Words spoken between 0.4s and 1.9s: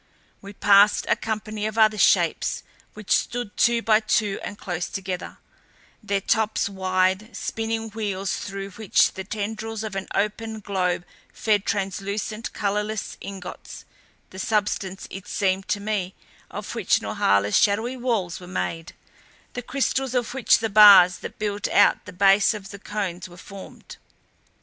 We passed a company of